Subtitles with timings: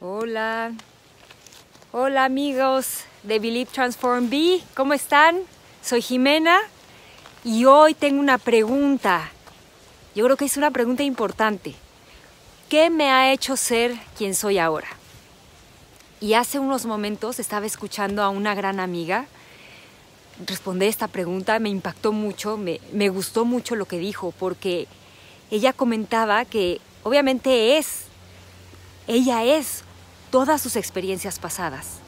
[0.00, 0.72] Hola.
[1.92, 5.42] Hola amigos de Believe Transform Be, ¿cómo están?
[5.80, 6.58] Soy Jimena
[7.44, 9.30] y hoy tengo una pregunta.
[10.16, 11.76] Yo creo que es una pregunta importante.
[12.68, 14.88] ¿Qué me ha hecho ser quien soy ahora?
[16.20, 19.26] Y hace unos momentos estaba escuchando a una gran amiga
[20.46, 24.86] responder esta pregunta, me impactó mucho, me, me gustó mucho lo que dijo, porque
[25.50, 28.04] ella comentaba que obviamente es,
[29.06, 29.82] ella es
[30.30, 31.98] todas sus experiencias pasadas,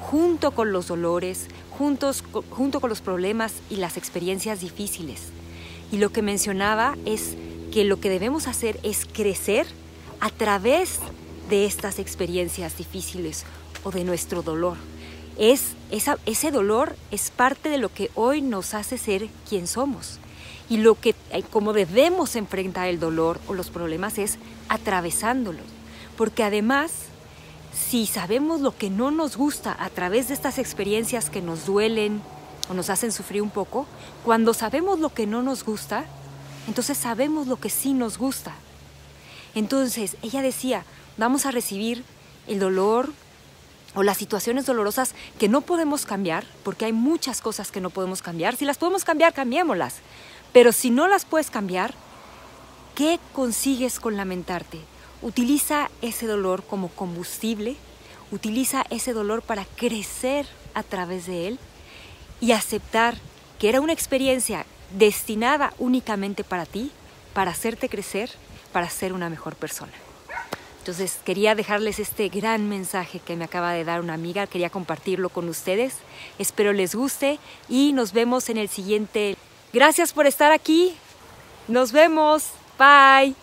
[0.00, 5.22] junto con los dolores, juntos, junto con los problemas y las experiencias difíciles.
[5.92, 7.36] Y lo que mencionaba es
[7.72, 9.66] que lo que debemos hacer es crecer
[10.20, 11.00] a través
[11.50, 13.44] de estas experiencias difíciles
[13.82, 14.76] o de nuestro dolor.
[15.38, 20.18] Es, ese dolor es parte de lo que hoy nos hace ser quien somos.
[20.68, 25.66] Y lo que, eh, como debemos enfrentar el dolor o los problemas es atravesándolos.
[26.16, 26.92] Porque además
[27.74, 32.22] si sabemos lo que no nos gusta a través de estas experiencias que nos duelen
[32.68, 33.86] o nos hacen sufrir un poco,
[34.24, 36.04] cuando sabemos lo que no nos gusta,
[36.68, 38.54] entonces sabemos lo que sí nos gusta.
[39.54, 40.84] Entonces, ella decía,
[41.16, 42.04] vamos a recibir
[42.46, 43.12] el dolor
[43.94, 48.22] o las situaciones dolorosas que no podemos cambiar, porque hay muchas cosas que no podemos
[48.22, 48.56] cambiar.
[48.56, 49.96] Si las podemos cambiar, cambiémoslas.
[50.52, 51.94] Pero si no las puedes cambiar,
[52.94, 54.80] ¿qué consigues con lamentarte?
[55.22, 57.76] Utiliza ese dolor como combustible,
[58.30, 61.58] utiliza ese dolor para crecer a través de él
[62.40, 63.16] y aceptar
[63.58, 66.90] que era una experiencia destinada únicamente para ti,
[67.32, 68.30] para hacerte crecer,
[68.72, 69.92] para ser una mejor persona.
[70.84, 75.30] Entonces quería dejarles este gran mensaje que me acaba de dar una amiga, quería compartirlo
[75.30, 75.94] con ustedes.
[76.38, 77.38] Espero les guste
[77.70, 79.38] y nos vemos en el siguiente.
[79.72, 80.94] Gracias por estar aquí.
[81.68, 82.50] Nos vemos.
[82.78, 83.34] Bye.